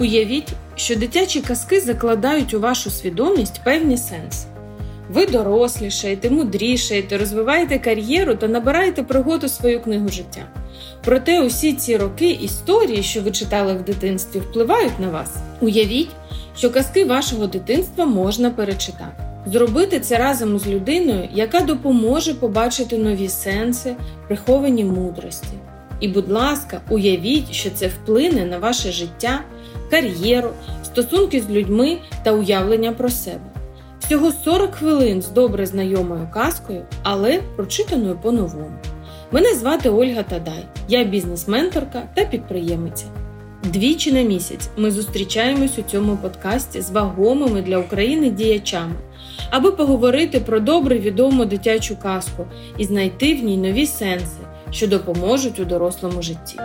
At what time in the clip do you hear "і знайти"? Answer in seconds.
52.78-53.34